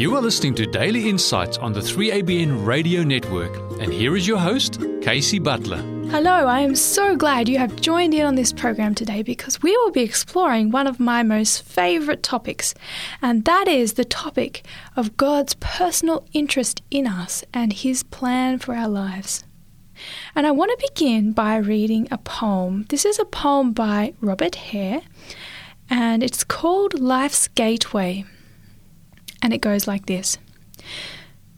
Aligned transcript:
You 0.00 0.16
are 0.16 0.22
listening 0.22 0.54
to 0.54 0.64
Daily 0.64 1.10
Insights 1.10 1.58
on 1.58 1.74
the 1.74 1.80
3ABN 1.80 2.64
Radio 2.64 3.02
Network, 3.02 3.54
and 3.80 3.92
here 3.92 4.16
is 4.16 4.26
your 4.26 4.38
host, 4.38 4.80
Casey 5.02 5.38
Butler. 5.38 5.82
Hello, 6.10 6.46
I 6.46 6.60
am 6.60 6.74
so 6.74 7.16
glad 7.16 7.50
you 7.50 7.58
have 7.58 7.76
joined 7.76 8.14
in 8.14 8.24
on 8.24 8.34
this 8.34 8.52
program 8.52 8.94
today 8.94 9.22
because 9.22 9.62
we 9.62 9.76
will 9.76 9.90
be 9.90 10.00
exploring 10.00 10.70
one 10.70 10.86
of 10.86 10.98
my 10.98 11.22
most 11.22 11.62
favourite 11.64 12.22
topics, 12.22 12.74
and 13.20 13.44
that 13.44 13.68
is 13.68 13.92
the 13.92 14.04
topic 14.04 14.64
of 14.96 15.16
God's 15.18 15.54
personal 15.60 16.26
interest 16.32 16.80
in 16.90 17.06
us 17.06 17.44
and 17.52 17.72
His 17.72 18.02
plan 18.02 18.58
for 18.58 18.74
our 18.74 18.88
lives. 18.88 19.44
And 20.34 20.46
I 20.46 20.50
want 20.50 20.70
to 20.70 20.88
begin 20.88 21.32
by 21.32 21.56
reading 21.56 22.08
a 22.10 22.18
poem. 22.18 22.86
This 22.88 23.04
is 23.04 23.18
a 23.18 23.24
poem 23.24 23.72
by 23.72 24.14
Robert 24.20 24.54
Hare, 24.56 25.02
and 25.88 26.22
it's 26.22 26.44
called 26.44 27.00
Life's 27.00 27.48
Gateway 27.48 28.24
and 29.42 29.52
it 29.52 29.60
goes 29.60 29.86
like 29.86 30.06
this 30.06 30.38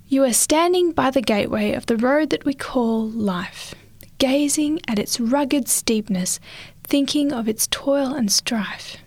You 0.08 0.24
are 0.24 0.32
standing 0.32 0.92
by 0.92 1.10
the 1.10 1.22
gateway 1.22 1.72
of 1.72 1.86
the 1.86 1.96
road 1.96 2.30
that 2.30 2.44
we 2.44 2.54
call 2.54 3.08
life, 3.08 3.74
gazing 4.18 4.80
at 4.88 4.98
its 4.98 5.20
rugged 5.20 5.68
steepness, 5.68 6.40
thinking 6.84 7.32
of 7.32 7.48
its 7.48 7.66
toil 7.70 8.14
and 8.14 8.30
strife. 8.30 8.98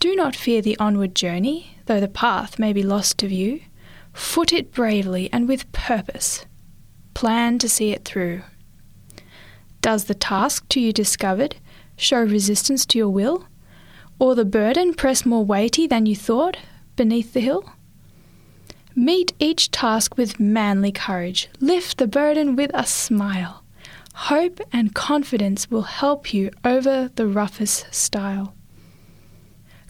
Do 0.00 0.14
not 0.14 0.36
fear 0.36 0.62
the 0.62 0.78
onward 0.78 1.14
journey, 1.14 1.76
though 1.86 2.00
the 2.00 2.08
path 2.08 2.58
may 2.58 2.72
be 2.72 2.84
lost 2.84 3.18
to 3.18 3.28
view. 3.28 3.60
Foot 4.12 4.52
it 4.52 4.72
bravely 4.72 5.28
and 5.32 5.48
with 5.48 5.70
purpose. 5.72 6.44
Plan 7.18 7.58
to 7.58 7.68
see 7.68 7.90
it 7.90 8.04
through. 8.04 8.42
Does 9.80 10.04
the 10.04 10.14
task 10.14 10.68
to 10.68 10.78
you 10.78 10.92
discovered 10.92 11.56
show 11.96 12.22
resistance 12.22 12.86
to 12.86 12.98
your 12.98 13.08
will? 13.08 13.48
Or 14.20 14.36
the 14.36 14.44
burden 14.44 14.94
press 14.94 15.26
more 15.26 15.44
weighty 15.44 15.88
than 15.88 16.06
you 16.06 16.14
thought? 16.14 16.58
beneath 16.94 17.32
the 17.32 17.40
hill? 17.40 17.72
Meet 18.94 19.32
each 19.40 19.72
task 19.72 20.16
with 20.16 20.38
manly 20.38 20.92
courage. 20.92 21.48
Lift 21.58 21.98
the 21.98 22.06
burden 22.06 22.54
with 22.54 22.70
a 22.72 22.86
smile. 22.86 23.64
Hope 24.14 24.60
and 24.72 24.94
confidence 24.94 25.68
will 25.68 25.90
help 26.02 26.32
you 26.32 26.52
over 26.64 27.10
the 27.16 27.26
roughest 27.26 27.88
stile. 27.90 28.54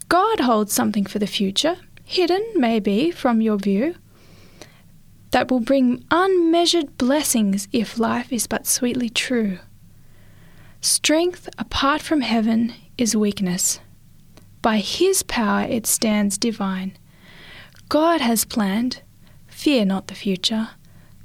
God 0.09 0.41
holds 0.41 0.73
something 0.73 1.05
for 1.05 1.19
the 1.19 1.27
future, 1.27 1.77
hidden, 2.07 2.43
maybe, 2.55 3.11
from 3.11 3.43
your 3.43 3.59
view, 3.59 3.97
that 5.31 5.51
will 5.51 5.61
bring 5.61 6.05
unmeasured 6.11 6.97
blessings 6.99 7.69
if 7.73 7.99
life 7.99 8.33
is 8.33 8.47
but 8.47 8.67
sweetly 8.67 9.11
true. 9.11 9.59
Strength 10.81 11.49
apart 11.59 12.01
from 12.01 12.21
heaven 12.21 12.73
is 12.97 13.17
weakness. 13.17 13.81
By 14.63 14.79
His 14.79 15.23
power 15.23 15.63
it 15.63 15.87
stands 15.87 16.39
divine. 16.39 16.97
God 17.89 18.21
has 18.21 18.45
planned, 18.45 19.03
fear 19.47 19.85
not 19.85 20.09
the 20.09 20.15
future, 20.15 20.71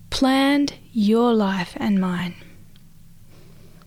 planned 0.09 0.75
your 0.91 1.33
life 1.33 1.73
and 1.77 1.99
mine. 1.99 2.35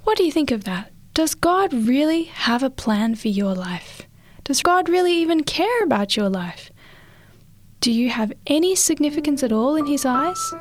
What 0.05 0.17
do 0.17 0.25
you 0.25 0.33
think 0.33 0.51
of 0.51 0.65
that? 0.65 0.93
Does 1.15 1.35
God 1.35 1.73
really 1.73 2.25
have 2.25 2.63
a 2.63 2.71
plan 2.71 3.15
for 3.15 3.29
your 3.29 3.55
life? 3.55 4.03
Does 4.45 4.63
God 4.63 4.89
really 4.89 5.15
even 5.15 5.43
care 5.43 5.83
about 5.83 6.17
your 6.17 6.29
life? 6.29 6.71
Do 7.87 7.93
you 7.93 8.11
have 8.11 8.33
any 8.49 8.75
significance 8.75 9.45
at 9.45 9.53
all 9.53 9.77
in 9.77 9.87
His 9.87 10.05
eyes? 10.05 10.55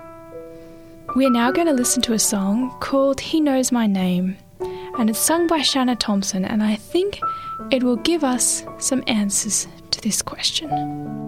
We 1.16 1.26
are 1.26 1.31
now 1.31 1.50
going 1.50 1.66
to 1.66 1.73
listen 1.73 2.04
to 2.04 2.14
a 2.14 2.20
song 2.20 2.70
called 2.81 3.20
He 3.20 3.42
Knows 3.42 3.72
My 3.72 3.88
Name, 3.88 4.38
and 5.00 5.09
it's 5.09 5.18
sung 5.18 5.48
by 5.48 5.64
Shanna 5.64 5.96
Thompson, 5.96 6.46
and 6.46 6.62
I 6.62 6.76
think 6.76 7.20
it 7.72 7.81
will 7.81 7.96
give 7.96 8.23
us 8.23 8.64
some 8.78 9.03
answers 9.08 9.68
to 9.90 10.02
this 10.02 10.22
question. 10.22 11.25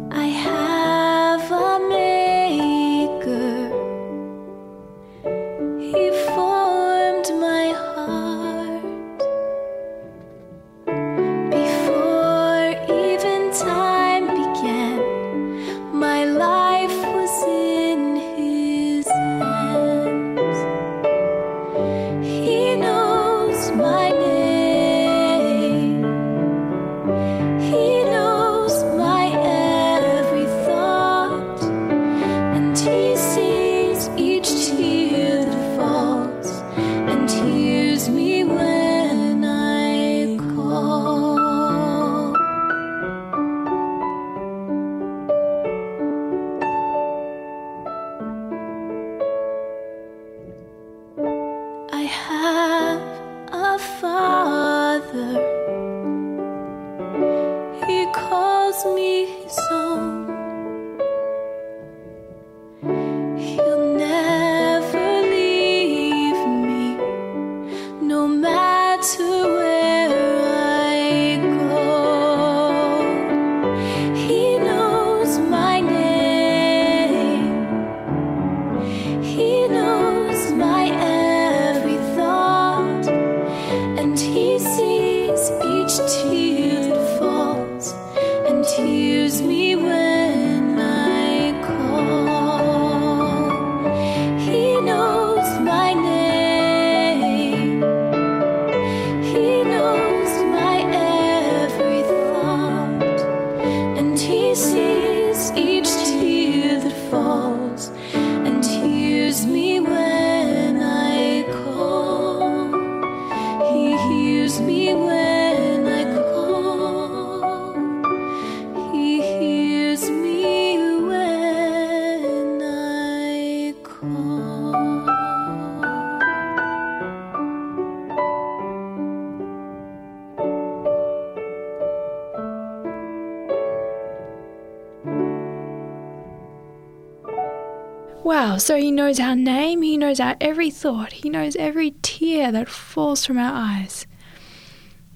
Knows 139.07 139.19
our 139.21 139.37
name, 139.37 139.83
He 139.83 139.95
knows 139.95 140.19
our 140.19 140.35
every 140.41 140.69
thought, 140.69 141.13
He 141.13 141.29
knows 141.29 141.55
every 141.55 141.91
tear 142.01 142.51
that 142.51 142.67
falls 142.67 143.25
from 143.25 143.37
our 143.37 143.53
eyes. 143.53 144.05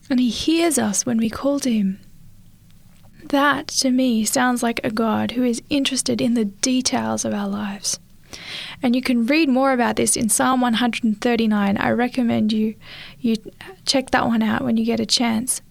And 0.10 0.18
He 0.18 0.30
hears 0.30 0.78
us 0.78 1.06
when 1.06 1.18
we 1.18 1.30
call 1.30 1.60
to 1.60 1.70
Him. 1.70 2.00
That, 3.26 3.68
to 3.68 3.92
me, 3.92 4.24
sounds 4.24 4.64
like 4.64 4.80
a 4.82 4.92
God 4.92 5.32
who 5.32 5.44
is 5.44 5.62
interested 5.70 6.22
in 6.22 6.36
the 6.36 6.46
details 6.46 7.26
of 7.26 7.34
our 7.34 7.50
lives. 7.50 8.00
And 8.82 8.96
you 8.96 9.02
can 9.02 9.26
read 9.26 9.50
more 9.50 9.74
about 9.74 9.98
this 9.98 10.16
in 10.16 10.30
Psalm 10.30 10.62
139. 10.62 11.78
I 11.78 11.90
recommend 11.92 12.54
you 12.54 12.76
you 13.20 13.36
check 13.86 14.12
that 14.12 14.26
one 14.26 14.42
out 14.42 14.64
when 14.64 14.78
you 14.78 14.86
get 14.86 15.02
a 15.02 15.06
chance. 15.06 15.62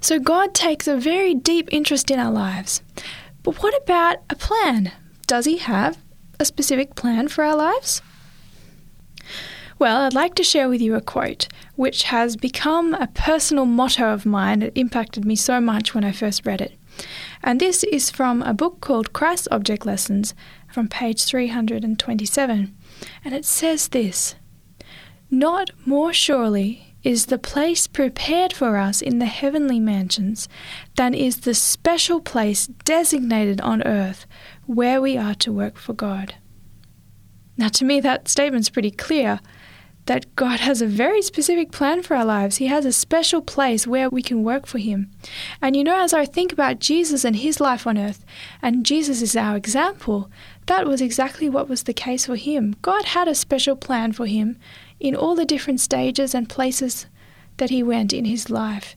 So 0.00 0.18
God 0.18 0.52
takes 0.52 0.86
a 0.86 0.98
very 0.98 1.34
deep 1.34 1.70
interest 1.72 2.10
in 2.10 2.18
our 2.18 2.30
lives. 2.30 2.82
But 3.42 3.62
what 3.62 3.74
about 3.82 4.18
a 4.28 4.36
plan? 4.36 4.92
Does 5.26 5.46
he 5.46 5.56
have 5.56 5.96
a 6.38 6.44
specific 6.44 6.94
plan 6.94 7.28
for 7.28 7.44
our 7.44 7.56
lives? 7.56 8.02
Well, 9.78 10.02
I'd 10.02 10.14
like 10.14 10.34
to 10.34 10.42
share 10.42 10.68
with 10.68 10.80
you 10.80 10.96
a 10.96 11.00
quote 11.00 11.46
which 11.76 12.04
has 12.04 12.36
become 12.36 12.94
a 12.94 13.06
personal 13.06 13.64
motto 13.64 14.12
of 14.12 14.26
mine. 14.26 14.62
It 14.62 14.72
impacted 14.74 15.24
me 15.24 15.36
so 15.36 15.60
much 15.60 15.94
when 15.94 16.02
I 16.02 16.10
first 16.10 16.44
read 16.44 16.60
it. 16.60 16.76
And 17.44 17.60
this 17.60 17.84
is 17.84 18.10
from 18.10 18.42
a 18.42 18.52
book 18.52 18.80
called 18.80 19.12
Christ's 19.12 19.46
Object 19.52 19.86
Lessons 19.86 20.34
from 20.72 20.88
page 20.88 21.24
327. 21.24 22.76
And 23.24 23.34
it 23.34 23.44
says 23.44 23.88
this 23.88 24.34
Not 25.30 25.70
more 25.86 26.12
surely 26.12 26.96
is 27.04 27.26
the 27.26 27.38
place 27.38 27.86
prepared 27.86 28.52
for 28.52 28.76
us 28.76 29.00
in 29.00 29.20
the 29.20 29.26
heavenly 29.26 29.78
mansions 29.78 30.48
than 30.96 31.14
is 31.14 31.40
the 31.40 31.54
special 31.54 32.20
place 32.20 32.66
designated 32.66 33.60
on 33.60 33.82
earth 33.84 34.26
where 34.68 35.00
we 35.00 35.16
are 35.16 35.34
to 35.34 35.50
work 35.50 35.78
for 35.78 35.94
God. 35.94 36.34
Now, 37.56 37.68
to 37.68 37.86
me, 37.86 38.00
that 38.00 38.28
statement's 38.28 38.68
pretty 38.68 38.90
clear 38.90 39.40
that 40.04 40.36
God 40.36 40.60
has 40.60 40.82
a 40.82 40.86
very 40.86 41.22
specific 41.22 41.72
plan 41.72 42.02
for 42.02 42.14
our 42.14 42.24
lives. 42.24 42.58
He 42.58 42.66
has 42.66 42.84
a 42.84 42.92
special 42.92 43.40
place 43.40 43.86
where 43.86 44.10
we 44.10 44.22
can 44.22 44.44
work 44.44 44.66
for 44.66 44.78
Him. 44.78 45.10
And 45.62 45.74
you 45.74 45.82
know, 45.82 45.98
as 45.98 46.12
I 46.12 46.26
think 46.26 46.52
about 46.52 46.80
Jesus 46.80 47.24
and 47.24 47.36
His 47.36 47.60
life 47.60 47.86
on 47.86 47.96
earth, 47.96 48.26
and 48.60 48.84
Jesus 48.84 49.22
is 49.22 49.34
our 49.36 49.56
example, 49.56 50.30
that 50.66 50.86
was 50.86 51.00
exactly 51.00 51.48
what 51.48 51.68
was 51.68 51.84
the 51.84 51.94
case 51.94 52.26
for 52.26 52.36
Him. 52.36 52.76
God 52.82 53.06
had 53.06 53.26
a 53.26 53.34
special 53.34 53.74
plan 53.74 54.12
for 54.12 54.26
Him 54.26 54.58
in 55.00 55.16
all 55.16 55.34
the 55.34 55.46
different 55.46 55.80
stages 55.80 56.34
and 56.34 56.48
places 56.48 57.06
that 57.56 57.70
He 57.70 57.82
went 57.82 58.12
in 58.12 58.26
His 58.26 58.50
life. 58.50 58.96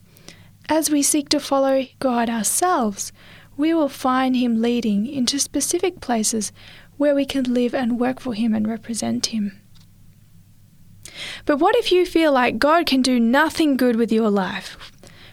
As 0.68 0.90
we 0.90 1.02
seek 1.02 1.30
to 1.30 1.40
follow 1.40 1.86
God 2.00 2.30
ourselves, 2.30 3.12
we 3.62 3.74
will 3.74 3.88
find 3.88 4.36
Him 4.36 4.62
leading 4.62 5.06
into 5.06 5.40
specific 5.40 6.02
places 6.02 6.52
where 6.98 7.16
we 7.16 7.26
can 7.26 7.54
live 7.54 7.74
and 7.74 8.00
work 8.00 8.20
for 8.20 8.34
Him 8.34 8.54
and 8.54 8.68
represent 8.68 9.28
Him. 9.28 9.62
But 11.46 11.58
what 11.58 11.76
if 11.76 11.92
you 11.92 12.06
feel 12.06 12.34
like 12.34 12.58
God 12.60 12.86
can 12.86 13.02
do 13.02 13.20
nothing 13.20 13.78
good 13.78 13.96
with 13.96 14.12
your 14.12 14.30
life? 14.30 14.92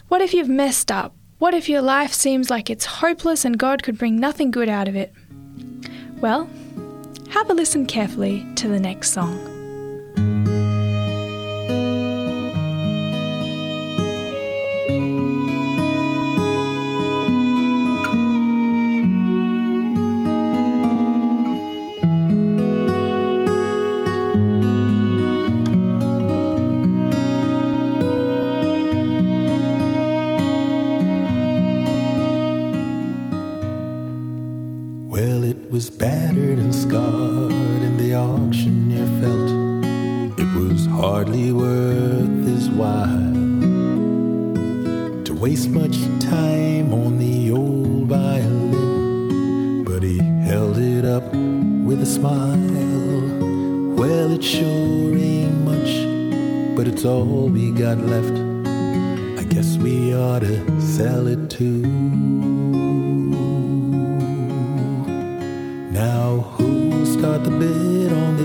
What 0.09 0.21
if 0.21 0.33
you've 0.33 0.49
messed 0.49 0.93
up? 0.93 1.15
What 1.39 1.55
if 1.55 1.69
your 1.69 1.83
life 1.83 2.13
seems 2.13 2.51
like 2.51 2.69
it's 2.69 2.85
hopeless 2.85 3.45
and 3.45 3.59
God 3.59 3.83
could 3.83 3.99
bring 3.99 4.21
nothing 4.21 4.51
good 4.51 4.69
out 4.69 4.89
of 4.89 4.95
it? 4.95 5.13
Well, 6.21 6.49
have 7.31 7.49
a 7.49 7.55
listen 7.55 7.87
carefully 7.87 8.47
to 8.57 8.69
the 8.69 8.81
next 8.81 9.13
song. 9.13 9.58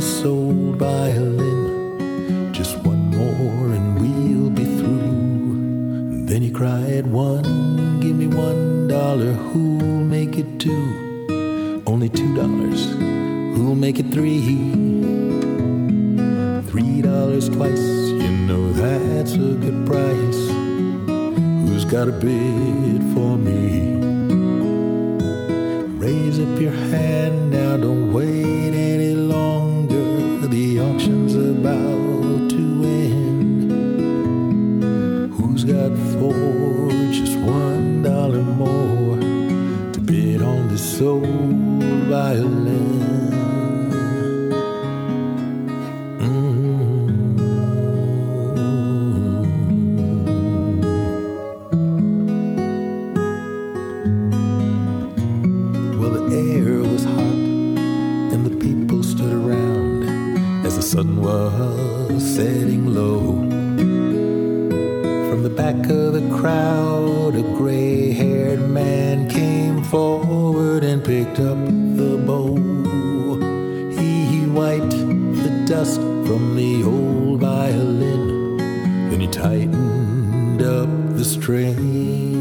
This 0.03 0.21
violin? 0.21 2.53
Just 2.53 2.77
one 2.79 3.09
more 3.09 3.73
and 3.73 3.95
we'll 4.01 4.49
be 4.49 4.65
through. 4.65 6.25
Then 6.25 6.41
he 6.41 6.51
cried, 6.51 7.07
One, 7.07 7.99
give 8.01 8.17
me 8.17 8.27
one 8.27 8.87
dollar, 8.89 9.31
who'll 9.31 10.03
make 10.17 10.37
it 10.37 10.59
two? 10.59 11.81
Only 11.87 12.09
two 12.09 12.35
dollars, 12.35 12.85
who'll 13.55 13.75
make 13.75 13.97
it 13.99 14.07
three? 14.11 14.41
Three 16.71 17.01
dollars 17.01 17.47
twice, 17.47 17.85
you 18.23 18.29
know 18.49 18.73
that's 18.73 19.33
a 19.33 19.53
good 19.65 19.85
price. 19.85 20.41
Who's 21.65 21.85
got 21.85 22.09
a 22.09 22.11
bid 22.11 23.02
sun 60.93 61.19
was 61.19 62.23
setting 62.35 62.93
low. 62.93 63.33
From 65.27 65.41
the 65.41 65.49
back 65.49 65.89
of 65.89 66.13
the 66.13 66.37
crowd, 66.37 67.33
a 67.33 67.41
gray 67.57 68.11
haired 68.11 68.69
man 68.69 69.27
came 69.27 69.83
forward 69.83 70.83
and 70.83 71.03
picked 71.03 71.39
up 71.39 71.57
the 71.97 72.15
bow. 72.27 72.57
He 73.97 74.45
wiped 74.45 74.91
the 75.43 75.65
dust 75.67 75.99
from 76.27 76.55
the 76.55 76.83
old 76.83 77.39
violin, 77.39 78.57
then 79.09 79.19
he 79.19 79.27
tightened 79.27 80.61
up 80.61 80.89
the 81.17 81.25
strings. 81.25 82.32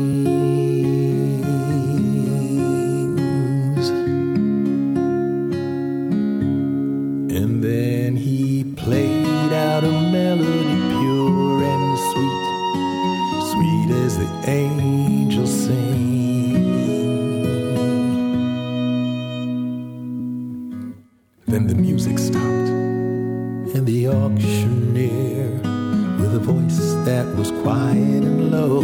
Was 27.43 27.51
quiet 27.63 28.23
and 28.23 28.53
low, 28.53 28.83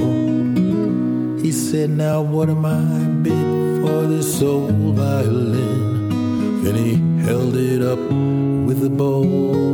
he 1.41 1.53
said, 1.53 1.91
Now 1.91 2.21
what 2.23 2.51
am 2.51 2.65
I 2.67 3.05
bid 3.23 3.83
for 3.83 4.09
this 4.09 4.43
old 4.43 4.97
violin? 4.97 6.65
Then 6.65 6.75
he 6.75 6.95
held 7.23 7.55
it 7.55 7.81
up 7.83 8.01
with 8.67 8.85
a 8.85 8.91
bow. 8.91 9.69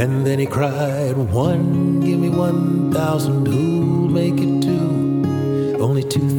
And 0.00 0.24
then 0.26 0.38
he 0.38 0.46
cried, 0.46 1.18
One, 1.18 2.00
give 2.00 2.18
me 2.18 2.30
one 2.30 2.90
thousand, 2.92 3.46
who'll 3.46 4.08
make 4.08 4.38
it 4.38 4.62
two? 4.62 5.76
Only 5.78 6.02
two 6.02 6.37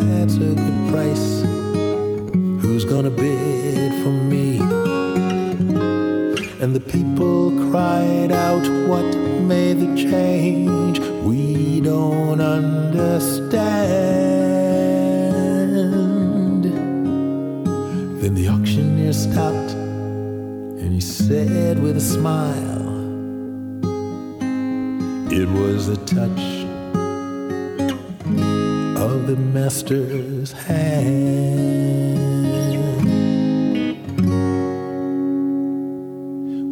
that's 0.00 0.36
a 0.36 0.54
good 0.54 0.90
price. 0.90 1.42
Who's 2.62 2.84
gonna 2.84 3.10
bid 3.10 3.92
for 4.02 4.10
me? 4.10 4.58
And 6.60 6.74
the 6.74 6.80
people 6.80 7.50
cried 7.70 8.32
out, 8.32 8.66
What 8.88 9.16
may 9.50 9.72
the 9.72 9.96
change? 9.96 10.98
We 11.24 11.80
don't 11.80 12.40
understand. 12.40 13.58
Then 18.20 18.34
the 18.34 18.48
auctioneer 18.48 19.12
stopped 19.12 19.72
and 19.72 20.92
he 20.92 21.00
said 21.00 21.82
with 21.82 21.96
a 21.96 22.00
smile, 22.00 22.88
It 25.32 25.48
was 25.48 25.86
the 25.86 25.96
touch 26.04 26.67
the 29.28 29.36
master's 29.36 30.52
hand. 30.52 31.14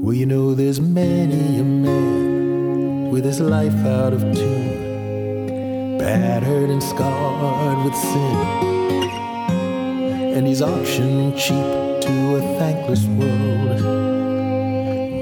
Well, 0.03 0.15
you 0.15 0.25
know, 0.25 0.55
there's 0.55 0.81
many 0.81 1.59
a 1.59 1.63
man 1.63 3.11
with 3.11 3.27
his 3.27 3.41
life 3.41 3.75
out 3.85 4.15
of 4.15 4.23
tune, 4.35 5.99
battered 5.99 6.71
and 6.71 6.83
scarred 6.83 7.85
with 7.85 7.95
sin, 7.95 8.37
and 10.35 10.47
he's 10.47 10.63
auctioned 10.63 11.37
cheap 11.37 12.01
to 12.07 12.37
a 12.37 12.41
thankless 12.59 13.05
world, 13.19 13.83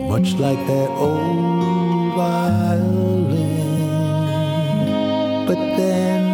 much 0.09 0.35
like 0.35 0.65
that 0.69 0.91
old 0.91 2.15
violin. 2.15 3.35
But 5.49 5.59
then 5.77 6.34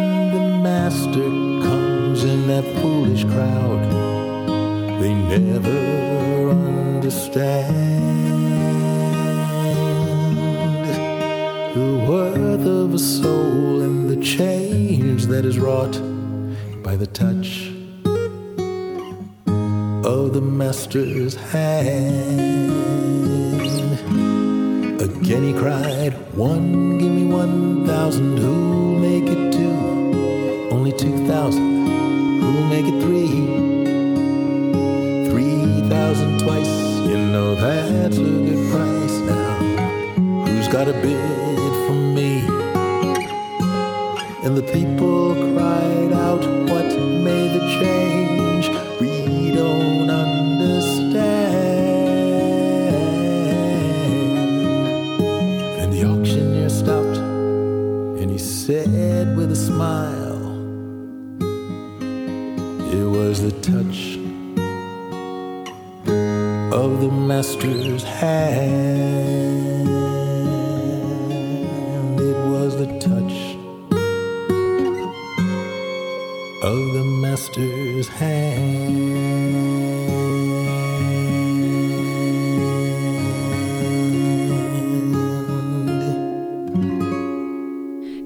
master 0.83 1.29
comes 1.67 2.23
in 2.23 2.47
that 2.47 2.65
foolish 2.81 3.23
crowd. 3.25 3.81
They 4.99 5.13
never 5.13 6.49
understand 6.49 7.75
the 11.75 11.89
worth 12.09 12.65
of 12.65 12.95
a 12.95 12.99
soul 12.99 13.81
and 13.85 14.09
the 14.09 14.19
change 14.23 15.27
that 15.27 15.45
is 15.45 15.59
wrought 15.59 15.95
by 16.81 16.95
the 16.95 17.09
touch 17.23 17.49
of 20.13 20.33
the 20.33 20.41
master's 20.41 21.35
hand. 21.35 22.71
Again 24.99 25.43
he 25.49 25.53
cried, 25.53 26.13
One, 26.33 26.97
give 26.97 27.13
me 27.19 27.25
one 27.25 27.85
thousand, 27.85 28.37
two? 28.37 28.90
Only 30.91 31.03
two 31.03 31.25
thousand, 31.25 31.87
who'll 32.41 32.67
make 32.67 32.85
it 32.85 33.01
three? 33.01 33.27
Three 35.29 35.87
thousand 35.87 36.39
twice, 36.39 36.67
you 37.07 37.17
know 37.17 37.55
that's 37.55 38.17
a 38.17 38.21
good 38.21 38.71
price 38.71 39.17
now. 39.19 39.55
Who's 40.45 40.67
got 40.67 40.89
a 40.89 40.93
bid 40.93 41.87
for 41.87 41.93
me? 41.93 42.39
And 44.43 44.57
the 44.57 44.63
people 44.63 45.35
cried 45.53 46.11
out, 46.11 46.41
What 46.69 46.87
may 47.23 47.47
the 47.47 47.59
change? 47.79 48.10
Master's 67.41 68.03
hand. 68.03 69.89
It 72.19 72.37
was 72.51 72.77
the 72.77 72.85
touch 72.99 73.55
of 76.61 76.93
the 76.93 77.03
master's 77.03 78.07
hand. 78.09 78.69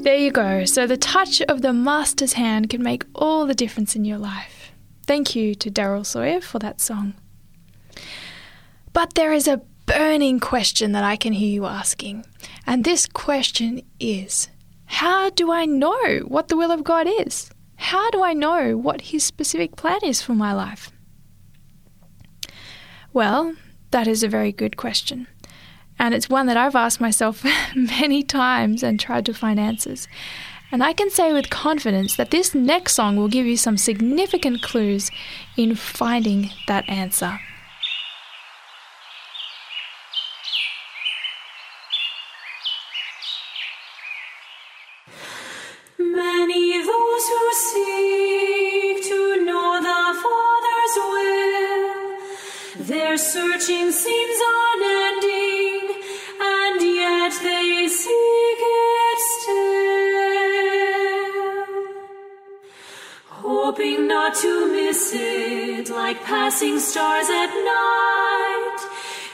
There 0.03 0.17
you 0.17 0.31
go. 0.31 0.65
So 0.65 0.85
the 0.85 0.97
touch 0.97 1.41
of 1.43 1.61
the 1.61 1.71
master's 1.71 2.33
hand 2.33 2.69
can 2.69 2.83
make 2.83 3.05
all 3.15 3.45
the 3.45 3.55
difference 3.55 3.95
in 3.95 4.03
your 4.03 4.17
life. 4.17 4.73
Thank 5.07 5.37
you 5.37 5.55
to 5.55 5.71
Daryl 5.71 6.05
Sawyer 6.05 6.41
for 6.41 6.59
that 6.59 6.81
song. 6.81 7.13
But 9.05 9.13
there 9.13 9.33
is 9.33 9.47
a 9.47 9.61
burning 9.85 10.39
question 10.39 10.91
that 10.93 11.03
I 11.03 11.15
can 11.15 11.31
hear 11.31 11.47
you 11.47 11.67
asking. 11.67 12.25
And 12.65 12.83
this 12.83 13.05
question 13.05 13.83
is 13.99 14.49
How 14.85 15.29
do 15.29 15.51
I 15.51 15.65
know 15.65 16.21
what 16.27 16.47
the 16.47 16.57
will 16.57 16.71
of 16.71 16.83
God 16.83 17.05
is? 17.07 17.51
How 17.75 18.09
do 18.09 18.23
I 18.23 18.33
know 18.33 18.75
what 18.75 19.01
His 19.01 19.23
specific 19.23 19.75
plan 19.75 19.99
is 20.01 20.23
for 20.23 20.33
my 20.33 20.53
life? 20.53 20.91
Well, 23.13 23.53
that 23.91 24.07
is 24.07 24.23
a 24.23 24.27
very 24.27 24.51
good 24.51 24.75
question. 24.75 25.27
And 25.99 26.15
it's 26.15 26.27
one 26.27 26.47
that 26.47 26.57
I've 26.57 26.75
asked 26.75 26.99
myself 26.99 27.45
many 27.75 28.23
times 28.23 28.81
and 28.81 28.99
tried 28.99 29.27
to 29.27 29.35
find 29.35 29.59
answers. 29.59 30.07
And 30.71 30.83
I 30.83 30.93
can 30.93 31.11
say 31.11 31.31
with 31.31 31.51
confidence 31.51 32.15
that 32.15 32.31
this 32.31 32.55
next 32.55 32.93
song 32.93 33.17
will 33.17 33.27
give 33.27 33.45
you 33.45 33.55
some 33.55 33.77
significant 33.77 34.63
clues 34.63 35.11
in 35.55 35.75
finding 35.75 36.49
that 36.67 36.89
answer. 36.89 37.39
Like 66.15 66.25
passing 66.25 66.79
stars 66.79 67.29
at 67.29 67.47
night. 67.47 68.77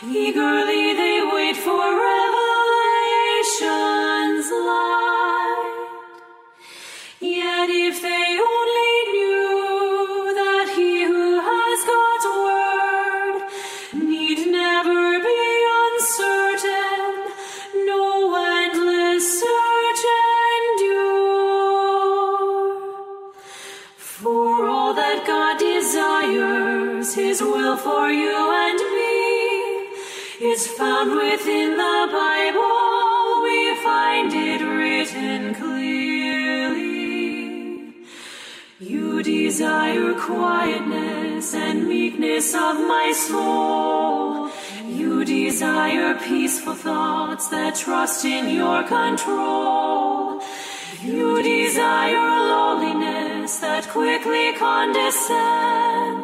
Eagerly 0.03 0.93
they 0.93 1.21
wait 1.33 1.57
for 1.57 1.77
revelation's 1.77 4.51
light. 4.51 6.19
Yet 7.19 7.69
if 7.69 8.01
they 8.01 8.20
his 27.13 27.41
will 27.41 27.77
for 27.77 28.09
you 28.09 28.53
and 28.53 28.79
me 28.79 30.51
is 30.51 30.67
found 30.67 31.11
within 31.11 31.71
the 31.71 32.07
Bible. 32.11 33.43
We 33.43 33.75
find 33.83 34.31
it 34.33 34.61
written 34.61 35.53
clearly. 35.55 36.81
You 38.79 39.23
desire 39.23 40.13
quietness 40.13 41.53
and 41.53 41.87
meekness 41.87 42.53
of 42.53 42.75
my 42.77 43.11
soul. 43.15 44.49
You 44.87 45.25
desire 45.25 46.15
peaceful 46.15 46.75
thoughts 46.75 47.49
that 47.49 47.75
trust 47.75 48.23
in 48.25 48.55
your 48.55 48.83
control. 48.83 50.41
You 51.03 51.41
desire 51.43 52.29
lowliness 52.53 53.59
that 53.59 53.89
quickly 53.89 54.53
condescends. 54.53 56.20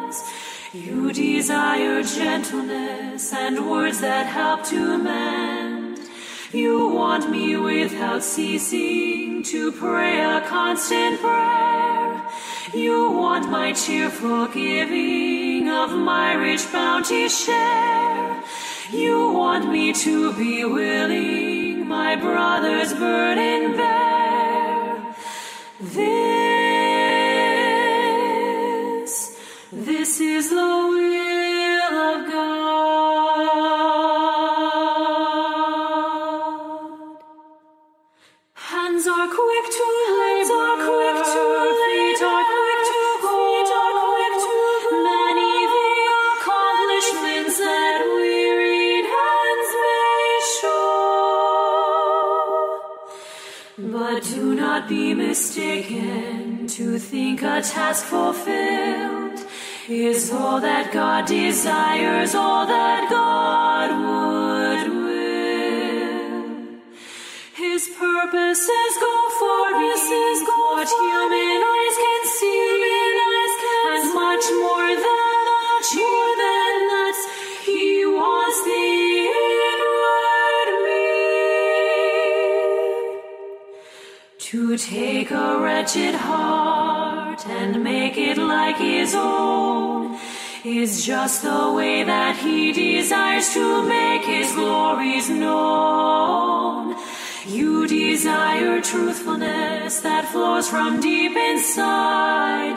You 0.74 1.14
desire 1.14 2.02
gentleness 2.02 3.32
and 3.32 3.70
words 3.70 4.00
that 4.02 4.26
help 4.26 4.64
to 4.64 4.98
mend. 4.98 5.98
You 6.52 6.88
want 6.88 7.30
me 7.30 7.56
without 7.56 8.22
ceasing 8.22 9.42
to 9.44 9.72
pray 9.72 10.20
a 10.20 10.42
constant 10.42 11.20
prayer. 11.20 12.22
You 12.74 13.10
want 13.12 13.50
my 13.50 13.72
cheerful 13.72 14.46
giving 14.48 15.70
of 15.70 15.92
my 15.92 16.34
rich 16.34 16.70
bounty 16.70 17.30
share. 17.30 18.42
You 18.92 19.32
want 19.32 19.70
me 19.72 19.94
to 19.94 20.34
be 20.34 20.66
willing 20.66 21.88
my 21.88 22.14
brother's 22.14 22.92
burden 22.92 23.74
bear. 23.74 25.14
This, 25.80 26.37
hands 38.54 39.06
are 39.08 39.26
quick 39.26 39.66
to 39.76 39.86
legs 40.22 40.50
are 40.60 40.76
quick 40.86 41.18
to 41.34 41.44
feet, 41.80 42.22
are 42.22 42.44
quick 42.54 42.80
to 42.90 43.00
feet, 43.26 43.70
are 43.82 43.94
quick 44.06 44.34
many 45.10 45.54
accomplishments 46.30 47.56
that 47.58 47.98
wearied 48.14 49.06
hands 49.16 49.70
may 49.82 50.30
show. 50.60 50.94
But 53.92 54.20
do 54.22 54.44
not 54.54 54.82
be 54.88 55.04
mistaken 55.14 56.68
to 56.68 56.98
think 57.00 57.42
a 57.42 57.60
task 57.60 58.04
fulfilled 58.04 59.17
is 59.90 60.30
all 60.30 60.60
that 60.60 60.92
God 60.92 61.24
desires, 61.26 62.34
all 62.34 62.66
that 62.66 63.08
God 63.08 63.88
would 63.90 64.88
will. 64.92 66.36
His 67.54 67.88
purposes 67.98 68.92
go 69.00 69.14
far 69.40 69.72
beyond 69.80 69.98
what 70.78 70.88
human 70.88 71.60
eyes 71.72 71.96
can 72.04 72.22
see, 72.36 72.84
and 73.88 74.04
much 74.14 74.46
more 74.60 74.92
than 74.92 75.38
that, 75.48 75.84
more 75.96 76.32
than 76.44 76.76
that, 76.92 77.16
He 77.64 77.84
wants 78.04 78.58
the 78.68 78.86
inward 79.72 80.68
me. 80.84 81.08
To 84.38 84.60
take 84.76 85.30
a 85.30 85.58
wretched 85.60 86.14
heart 86.14 87.07
and 87.50 87.82
make 87.82 88.16
it 88.16 88.38
like 88.38 88.78
His 88.78 89.14
own. 89.14 90.18
Is 90.64 91.06
just 91.06 91.42
the 91.42 91.72
way 91.72 92.02
that 92.02 92.36
he 92.36 92.72
desires 92.72 93.54
to 93.54 93.82
make 93.88 94.24
his 94.24 94.52
glories 94.52 95.30
known. 95.30 96.96
You 97.46 97.86
desire 97.86 98.80
truthfulness 98.80 100.00
that 100.00 100.28
flows 100.32 100.68
from 100.68 101.00
deep 101.00 101.36
inside. 101.36 102.76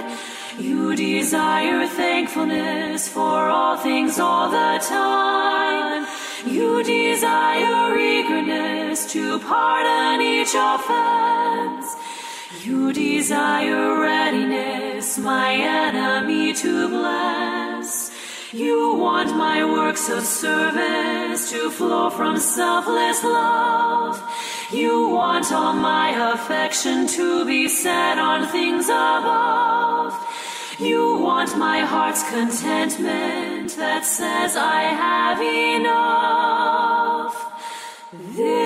You 0.59 0.95
desire 0.95 1.87
thankfulness 1.87 3.09
for 3.09 3.49
all 3.49 3.77
things 3.77 4.19
all 4.19 4.49
the 4.51 4.79
time. 4.85 6.05
You 6.45 6.83
desire 6.83 7.97
eagerness 7.97 9.11
to 9.13 9.39
pardon 9.39 10.21
each 10.21 10.53
offense. 10.55 11.70
You 12.71 12.93
desire 12.93 13.99
readiness, 13.99 15.17
my 15.17 15.51
enemy 15.53 16.53
to 16.53 16.87
bless. 16.87 18.09
You 18.53 18.95
want 18.95 19.35
my 19.35 19.65
works 19.65 20.07
of 20.09 20.23
service 20.23 21.51
to 21.51 21.69
flow 21.69 22.09
from 22.09 22.37
selfless 22.37 23.25
love. 23.25 24.23
You 24.71 25.09
want 25.09 25.51
all 25.51 25.73
my 25.73 26.31
affection 26.33 27.07
to 27.07 27.45
be 27.45 27.67
set 27.67 28.17
on 28.17 28.47
things 28.47 28.85
above. 28.85 30.13
You 30.79 31.17
want 31.17 31.57
my 31.57 31.79
heart's 31.79 32.23
contentment 32.29 33.75
that 33.75 34.05
says 34.05 34.55
I 34.55 34.83
have 35.05 35.41
enough. 35.75 37.35
This, 38.13 38.60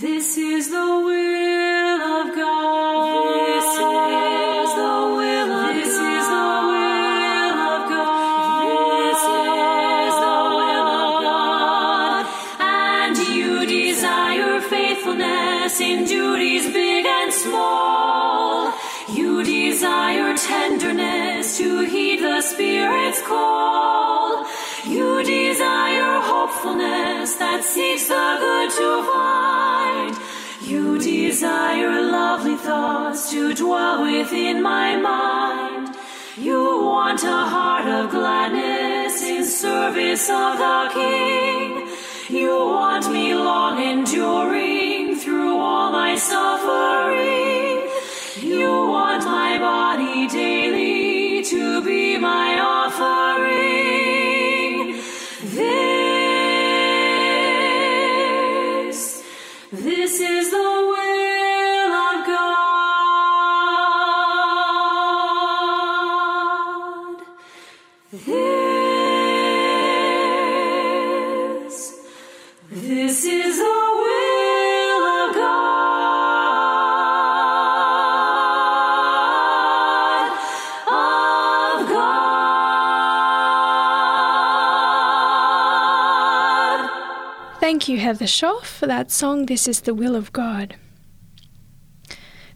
this 0.00 0.38
is 0.38 0.70
the 0.70 0.76
will 0.76 2.00
of 2.20 2.34
God. 2.34 3.36
This 3.36 3.66
is 3.66 4.70
the 4.80 4.96
will 5.18 5.52
of 5.52 5.74
this 5.74 5.94
God. 5.98 6.16
Is 6.16 6.26
the 6.36 6.50
will 6.70 7.58
of 7.74 7.82
God. 7.90 8.62
This 9.04 9.22
is 10.08 10.14
the 10.24 10.40
will 10.56 10.88
of 11.04 11.12
God. 11.28 12.24
And 12.60 13.16
you 13.36 13.66
desire 13.66 14.60
faithfulness 14.62 15.80
in 15.82 16.04
duties 16.06 16.72
big 16.72 17.04
and 17.04 17.30
small. 17.32 18.72
You 19.08 19.44
desire 19.44 20.34
tenderness 20.34 21.58
to 21.58 21.84
heed 21.84 22.20
the 22.20 22.40
Spirit's 22.40 23.20
call. 23.20 24.46
You 24.86 25.22
desire 25.22 26.20
hopefulness 26.22 27.34
that 27.34 27.62
seeks 27.64 28.08
the 28.08 28.36
good 28.40 28.70
to 28.70 29.02
find. 29.06 29.59
Desire 31.40 32.02
lovely 32.02 32.56
thoughts 32.56 33.30
to 33.30 33.54
dwell 33.54 34.02
within 34.02 34.62
my 34.62 34.94
mind. 34.94 35.96
You 36.36 36.82
want 36.84 37.22
a 37.24 37.46
heart 37.54 37.86
of 37.86 38.10
gladness 38.10 39.22
in 39.22 39.46
service 39.46 40.28
of 40.28 40.58
the 40.58 40.90
King. 40.92 41.88
You 42.28 42.50
want 42.50 43.10
me 43.10 43.34
long 43.34 43.80
enduring 43.80 45.16
through 45.16 45.56
all 45.56 45.90
my 45.90 46.14
suffering. 46.14 47.88
You 48.46 48.68
want 48.88 49.24
my 49.24 49.56
body 49.58 50.28
daily 50.28 51.42
to 51.44 51.82
be 51.82 52.18
my 52.18 52.60
offering. 52.60 53.40
This, 55.56 55.78
this 59.72 60.20
is 60.20 60.50
the 60.50 60.59
Thank 87.80 87.88
you, 87.88 87.98
Heather 88.00 88.26
Shaw, 88.26 88.60
for 88.60 88.86
that 88.88 89.10
song, 89.10 89.46
This 89.46 89.66
is 89.66 89.80
the 89.80 89.94
Will 89.94 90.14
of 90.14 90.34
God. 90.34 90.76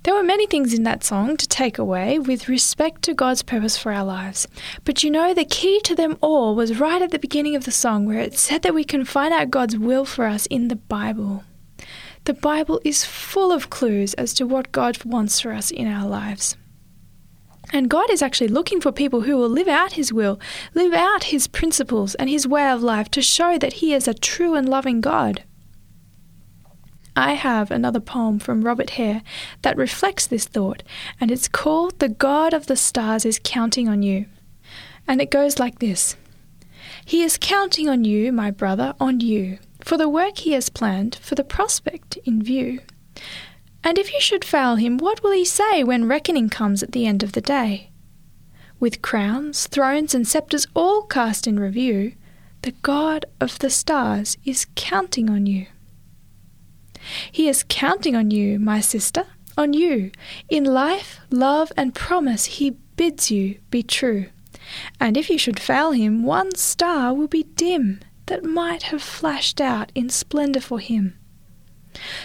There 0.02 0.12
were 0.12 0.22
many 0.22 0.46
things 0.46 0.74
in 0.74 0.82
that 0.82 1.02
song 1.02 1.38
to 1.38 1.48
take 1.48 1.78
away 1.78 2.18
with 2.18 2.46
respect 2.46 3.00
to 3.04 3.14
God's 3.14 3.42
purpose 3.42 3.78
for 3.78 3.90
our 3.90 4.04
lives. 4.04 4.46
But 4.84 5.02
you 5.02 5.10
know, 5.10 5.32
the 5.32 5.46
key 5.46 5.80
to 5.84 5.94
them 5.94 6.18
all 6.20 6.54
was 6.54 6.78
right 6.78 7.00
at 7.00 7.10
the 7.10 7.18
beginning 7.18 7.56
of 7.56 7.64
the 7.64 7.70
song 7.70 8.04
where 8.04 8.20
it 8.20 8.38
said 8.38 8.60
that 8.64 8.74
we 8.74 8.84
can 8.84 9.06
find 9.06 9.32
out 9.32 9.50
God's 9.50 9.78
will 9.78 10.04
for 10.04 10.26
us 10.26 10.44
in 10.48 10.68
the 10.68 10.76
Bible. 10.76 11.42
The 12.24 12.34
Bible 12.34 12.82
is 12.84 13.06
full 13.06 13.50
of 13.50 13.70
clues 13.70 14.12
as 14.12 14.34
to 14.34 14.46
what 14.46 14.72
God 14.72 15.06
wants 15.06 15.40
for 15.40 15.52
us 15.54 15.70
in 15.70 15.88
our 15.88 16.06
lives. 16.06 16.54
And 17.72 17.90
God 17.90 18.10
is 18.10 18.22
actually 18.22 18.48
looking 18.48 18.80
for 18.80 18.92
people 18.92 19.22
who 19.22 19.36
will 19.36 19.48
live 19.48 19.68
out 19.68 19.92
His 19.92 20.12
will, 20.12 20.38
live 20.74 20.92
out 20.92 21.24
His 21.24 21.46
principles 21.46 22.14
and 22.14 22.28
His 22.28 22.46
way 22.46 22.70
of 22.70 22.82
life 22.82 23.10
to 23.12 23.22
show 23.22 23.58
that 23.58 23.74
He 23.74 23.94
is 23.94 24.06
a 24.06 24.14
true 24.14 24.54
and 24.54 24.68
loving 24.68 25.00
God. 25.00 25.42
I 27.16 27.34
have 27.34 27.70
another 27.70 28.00
poem 28.00 28.40
from 28.40 28.62
Robert 28.64 28.90
Hare 28.90 29.22
that 29.62 29.76
reflects 29.76 30.26
this 30.26 30.46
thought, 30.46 30.82
and 31.20 31.30
it's 31.30 31.46
called 31.46 31.98
The 32.00 32.08
God 32.08 32.52
of 32.52 32.66
the 32.66 32.76
Stars 32.76 33.24
is 33.24 33.40
Counting 33.42 33.88
on 33.88 34.02
You. 34.02 34.26
And 35.06 35.20
it 35.20 35.30
goes 35.30 35.58
like 35.58 35.78
this 35.78 36.16
He 37.04 37.22
is 37.22 37.38
counting 37.40 37.88
on 37.88 38.04
you, 38.04 38.32
my 38.32 38.50
brother, 38.50 38.94
on 38.98 39.20
you, 39.20 39.58
for 39.80 39.96
the 39.96 40.08
work 40.08 40.38
he 40.38 40.52
has 40.52 40.68
planned, 40.70 41.14
for 41.16 41.34
the 41.34 41.44
prospect 41.44 42.16
in 42.24 42.42
view. 42.42 42.80
And 43.84 43.98
if 43.98 44.12
you 44.12 44.20
should 44.20 44.46
fail 44.46 44.76
him, 44.76 44.96
what 44.96 45.22
will 45.22 45.32
he 45.32 45.44
say 45.44 45.84
when 45.84 46.08
reckoning 46.08 46.48
comes 46.48 46.82
at 46.82 46.92
the 46.92 47.06
end 47.06 47.22
of 47.22 47.32
the 47.32 47.42
day? 47.42 47.90
With 48.80 49.02
crowns, 49.02 49.66
thrones, 49.66 50.14
and 50.14 50.26
sceptres 50.26 50.66
all 50.74 51.02
cast 51.02 51.46
in 51.46 51.60
review, 51.60 52.14
the 52.62 52.72
God 52.82 53.26
of 53.42 53.58
the 53.58 53.68
stars 53.68 54.38
is 54.42 54.66
counting 54.74 55.28
on 55.28 55.44
you. 55.44 55.66
He 57.30 57.46
is 57.46 57.64
counting 57.68 58.16
on 58.16 58.30
you, 58.30 58.58
my 58.58 58.80
sister, 58.80 59.26
on 59.58 59.74
you. 59.74 60.10
In 60.48 60.64
life, 60.64 61.20
love, 61.30 61.70
and 61.76 61.94
promise, 61.94 62.46
he 62.46 62.70
bids 62.96 63.30
you 63.30 63.58
be 63.70 63.82
true. 63.82 64.26
And 64.98 65.18
if 65.18 65.28
you 65.28 65.36
should 65.36 65.60
fail 65.60 65.92
him, 65.92 66.24
one 66.24 66.54
star 66.54 67.12
will 67.12 67.28
be 67.28 67.42
dim 67.42 68.00
that 68.26 68.44
might 68.44 68.84
have 68.84 69.02
flashed 69.02 69.60
out 69.60 69.92
in 69.94 70.08
splendour 70.08 70.62
for 70.62 70.78
him. 70.78 71.18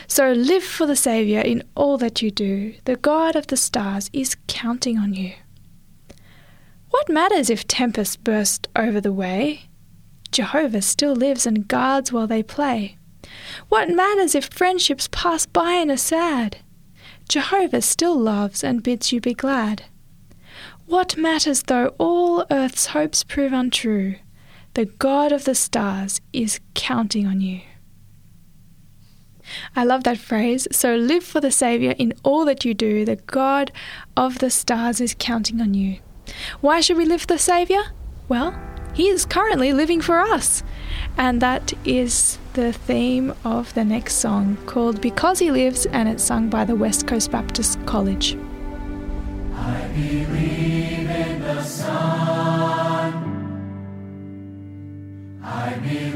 So 0.07 0.31
live 0.31 0.63
for 0.63 0.85
the 0.85 0.95
Saviour 0.95 1.41
in 1.41 1.63
all 1.75 1.97
that 1.97 2.21
you 2.21 2.31
do. 2.31 2.75
The 2.85 2.95
God 2.95 3.35
of 3.35 3.47
the 3.47 3.57
stars 3.57 4.09
is 4.13 4.37
counting 4.47 4.97
on 4.97 5.13
you. 5.13 5.33
What 6.89 7.09
matters 7.09 7.49
if 7.49 7.67
tempests 7.67 8.15
burst 8.15 8.67
over 8.75 8.99
the 8.99 9.13
way? 9.13 9.69
Jehovah 10.31 10.81
still 10.81 11.15
lives 11.15 11.45
and 11.45 11.67
guards 11.67 12.11
while 12.11 12.27
they 12.27 12.43
play. 12.43 12.97
What 13.67 13.89
matters 13.89 14.35
if 14.35 14.45
friendships 14.45 15.07
pass 15.11 15.45
by 15.45 15.73
and 15.73 15.91
are 15.91 15.97
sad? 15.97 16.57
Jehovah 17.27 17.81
still 17.81 18.17
loves 18.17 18.63
and 18.63 18.81
bids 18.81 19.11
you 19.11 19.21
be 19.21 19.33
glad. 19.33 19.83
What 20.87 21.17
matters 21.17 21.63
though 21.63 21.93
all 21.99 22.45
earth's 22.49 22.87
hopes 22.87 23.23
prove 23.23 23.53
untrue? 23.53 24.15
The 24.73 24.85
God 24.85 25.31
of 25.31 25.45
the 25.45 25.55
stars 25.55 26.21
is 26.33 26.59
counting 26.73 27.27
on 27.27 27.41
you. 27.41 27.61
I 29.75 29.83
love 29.83 30.03
that 30.03 30.17
phrase. 30.17 30.67
So 30.71 30.95
live 30.95 31.23
for 31.23 31.41
the 31.41 31.51
Saviour 31.51 31.93
in 31.97 32.13
all 32.23 32.45
that 32.45 32.65
you 32.65 32.73
do. 32.73 33.05
The 33.05 33.17
God 33.17 33.71
of 34.15 34.39
the 34.39 34.49
stars 34.49 35.01
is 35.01 35.15
counting 35.17 35.61
on 35.61 35.73
you. 35.73 35.99
Why 36.61 36.81
should 36.81 36.97
we 36.97 37.05
live 37.05 37.21
for 37.21 37.27
the 37.27 37.37
Saviour? 37.39 37.83
Well, 38.27 38.59
He 38.93 39.07
is 39.07 39.25
currently 39.25 39.73
living 39.73 40.01
for 40.01 40.19
us. 40.19 40.63
And 41.17 41.41
that 41.41 41.73
is 41.85 42.37
the 42.53 42.73
theme 42.73 43.33
of 43.43 43.73
the 43.73 43.85
next 43.85 44.15
song 44.15 44.57
called 44.65 45.01
Because 45.01 45.39
He 45.39 45.51
Lives, 45.51 45.85
and 45.87 46.09
it's 46.09 46.23
sung 46.23 46.49
by 46.49 46.65
the 46.65 46.75
West 46.75 47.07
Coast 47.07 47.31
Baptist 47.31 47.83
College. 47.85 48.37
I 49.55 49.87
believe 49.93 51.09
in 51.09 51.41
the 51.41 51.63
sun. 51.63 52.19
I 55.43 55.73
believe 55.75 56.08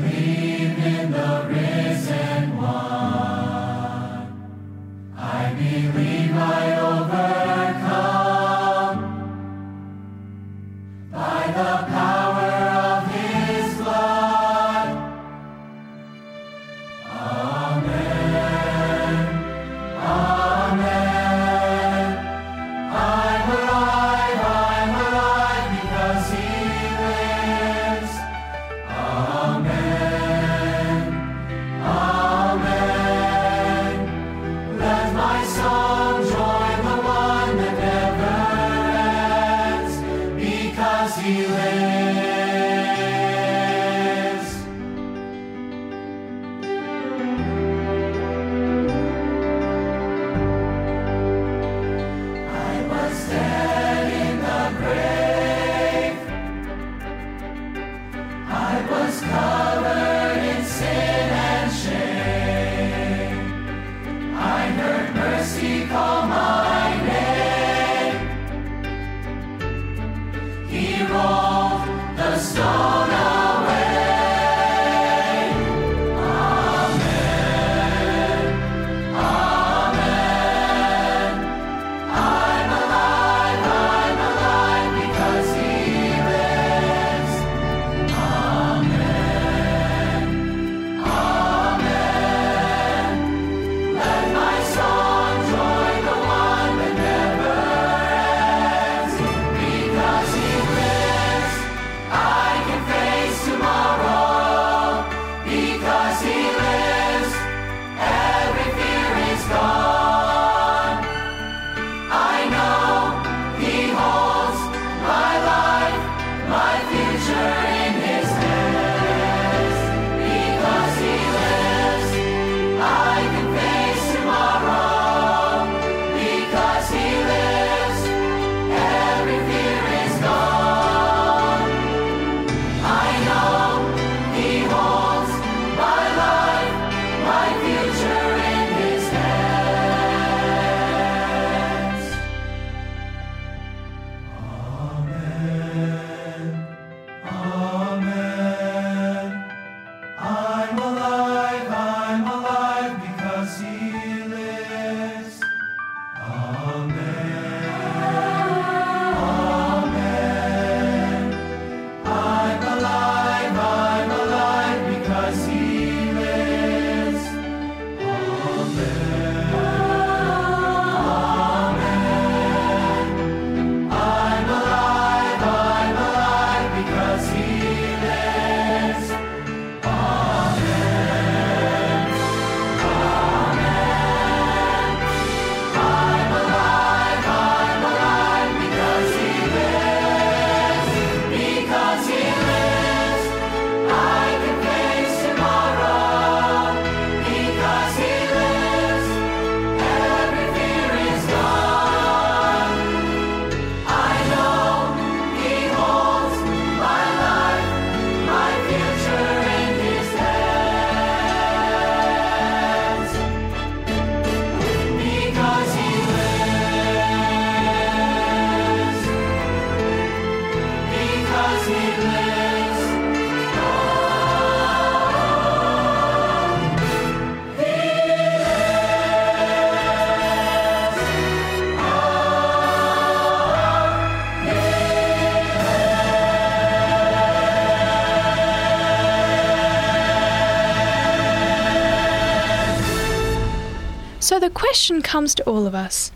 question 244.53 245.01
comes 245.01 245.35
to 245.35 245.43
all 245.43 245.65
of 245.65 245.75
us 245.75 246.11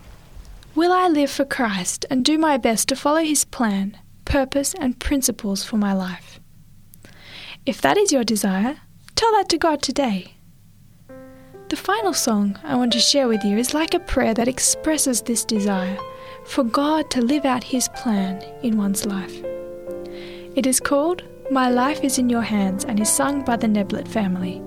Will 0.76 0.93
I 0.93 1.08
live 1.08 1.32
for 1.32 1.45
Christ 1.45 2.06
and 2.10 2.23
do 2.23 2.38
my 2.38 2.58
best 2.58 2.88
to 2.89 2.95
follow 2.95 3.23
his 3.23 3.45
plan, 3.45 3.97
purpose, 4.26 4.76
and 4.80 5.00
principles 5.00 5.63
for 5.63 5.78
my 5.78 5.93
life? 5.93 6.39
If 7.65 7.82
that 7.82 7.97
is 7.97 8.12
your 8.12 8.23
desire, 8.23 8.78
tell 9.15 9.32
that 9.34 9.50
to 9.50 9.58
God 9.58 9.82
today. 9.82 10.36
The 11.69 11.76
final 11.76 12.13
song 12.13 12.58
I 12.63 12.76
want 12.76 12.93
to 12.93 13.00
share 13.00 13.28
with 13.28 13.43
you 13.43 13.58
is 13.58 13.73
like 13.73 13.93
a 13.93 14.00
prayer 14.00 14.34
that 14.36 14.47
expresses 14.47 15.21
this 15.21 15.43
desire 15.43 15.97
for 16.45 16.63
God 16.63 17.12
to 17.12 17.21
live 17.21 17.43
out 17.43 17.63
his 17.63 17.89
plan 17.89 18.41
in 18.63 18.78
one's 18.78 19.06
life. 19.06 19.43
It 20.56 20.65
is 20.65 20.80
called 20.80 21.23
My 21.52 21.69
Life 21.69 22.04
is 22.04 22.17
in 22.17 22.30
Your 22.30 22.41
Hands 22.41 22.86
and 22.86 23.00
is 23.00 23.10
sung 23.10 23.43
by 23.43 23.58
the 23.58 23.67
Neblett 23.67 24.08
family. 24.08 24.62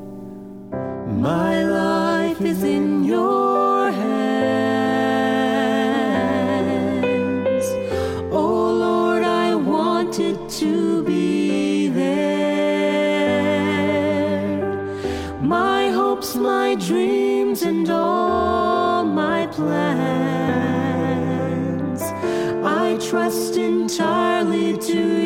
My 1.06 1.64
life 1.64 2.40
is 2.40 2.62
in 2.62 3.04
your 3.04 3.49
lost 16.30 16.42
my 16.42 16.74
dreams 16.76 17.62
and 17.62 17.90
all 17.90 19.04
my 19.04 19.46
plans. 19.48 20.00
I 22.62 22.96
trust 23.00 23.56
entirely 23.56 24.76
to 24.78 25.19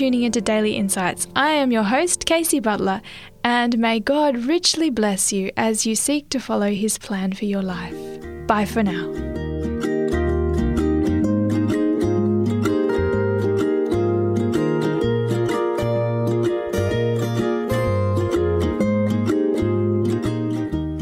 tuning 0.00 0.22
into 0.22 0.40
Daily 0.40 0.76
Insights. 0.76 1.26
I 1.36 1.50
am 1.50 1.70
your 1.70 1.82
host, 1.82 2.24
Casey 2.24 2.58
Butler, 2.58 3.02
and 3.44 3.78
may 3.78 4.00
God 4.00 4.34
richly 4.46 4.88
bless 4.88 5.30
you 5.30 5.50
as 5.58 5.84
you 5.84 5.94
seek 5.94 6.30
to 6.30 6.40
follow 6.40 6.70
His 6.70 6.96
plan 6.96 7.34
for 7.34 7.44
your 7.44 7.60
life. 7.60 7.94
Bye 8.46 8.64
for 8.64 8.82
now. 8.82 9.12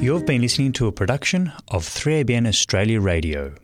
You've 0.03 0.27
been 0.27 0.41
listening 0.41 0.73
to 0.73 0.89
a 0.89 0.93
production 0.93 1.53
of 1.69 1.85
3ABN 1.85 2.49
Australia 2.49 3.01
Radio. 3.01 3.55